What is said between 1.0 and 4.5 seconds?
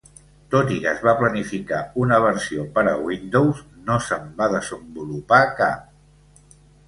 va planificar una versió per a Windows, no se'n va